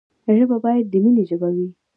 ژبه 0.37 0.57
باید 0.63 0.85
د 0.91 0.93
ميني 1.03 1.23
ژبه 1.29 1.49
وي. 1.55 1.67